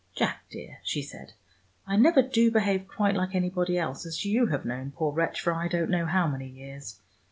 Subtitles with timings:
[0.15, 1.33] "Jack, dear," she said,
[1.85, 5.53] "I never do behave quite like anybody else, as you have known, poor wretch, for
[5.53, 6.99] I don't know how many years.